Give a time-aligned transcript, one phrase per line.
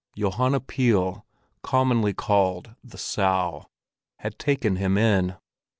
[0.17, 1.23] Johanna Pihl
[1.61, 5.37] —commonly called the Sow—had taken him in.